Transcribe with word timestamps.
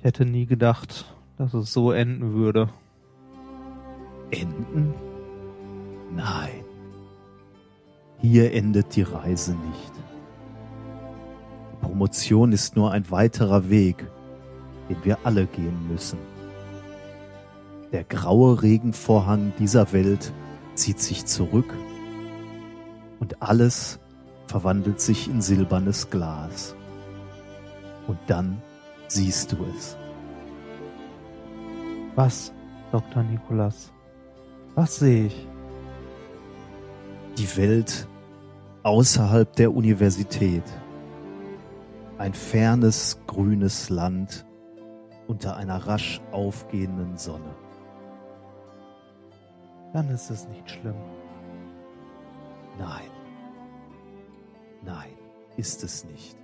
Ich 0.00 0.04
hätte 0.04 0.24
nie 0.24 0.46
gedacht, 0.46 1.04
dass 1.36 1.52
es 1.52 1.74
so 1.74 1.92
enden 1.92 2.32
würde. 2.32 2.70
Enden? 4.30 4.94
Nein. 6.16 6.64
Hier 8.16 8.54
endet 8.54 8.96
die 8.96 9.02
Reise 9.02 9.50
nicht. 9.52 9.92
Die 11.72 11.86
Promotion 11.86 12.52
ist 12.52 12.76
nur 12.76 12.92
ein 12.92 13.10
weiterer 13.10 13.68
Weg, 13.68 14.06
den 14.88 14.96
wir 15.04 15.18
alle 15.24 15.44
gehen 15.44 15.86
müssen. 15.92 16.18
Der 17.92 18.04
graue 18.04 18.62
Regenvorhang 18.62 19.52
dieser 19.58 19.92
Welt 19.92 20.32
zieht 20.76 20.98
sich 20.98 21.26
zurück 21.26 21.74
und 23.18 23.42
alles 23.42 24.00
verwandelt 24.46 25.02
sich 25.02 25.28
in 25.28 25.42
silbernes 25.42 26.08
Glas. 26.08 26.74
Und 28.06 28.18
dann 28.28 28.62
siehst 29.10 29.52
du 29.52 29.56
es. 29.76 29.96
Was, 32.22 32.52
Dr. 32.92 33.22
Nikolas? 33.22 33.90
Was 34.74 34.96
sehe 34.96 35.28
ich? 35.28 35.48
Die 37.38 37.56
Welt 37.56 38.06
außerhalb 38.82 39.50
der 39.56 39.72
Universität. 39.74 40.64
Ein 42.18 42.34
fernes, 42.34 43.18
grünes 43.26 43.88
Land 43.88 44.44
unter 45.28 45.56
einer 45.56 45.78
rasch 45.86 46.20
aufgehenden 46.30 47.16
Sonne. 47.16 47.54
Dann 49.94 50.10
ist 50.10 50.28
es 50.28 50.46
nicht 50.46 50.70
schlimm. 50.70 51.00
Nein. 52.78 53.10
Nein, 54.84 55.14
ist 55.56 55.82
es 55.82 56.04
nicht. 56.04 56.39